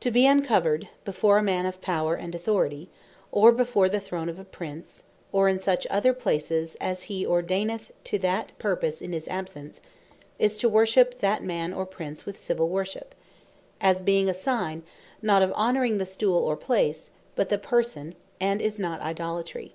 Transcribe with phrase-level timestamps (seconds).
[0.00, 2.90] To be uncovered, before a man of Power and Authority,
[3.32, 7.90] or before the Throne of a Prince, or in such other places as hee ordaineth
[8.04, 9.80] to that purpose in his absence,
[10.38, 13.14] is to Worship that man, or Prince with Civill Worship;
[13.80, 14.82] as being a signe,
[15.22, 19.74] not of honoring the stoole, or place, but the Person; and is not Idolatry.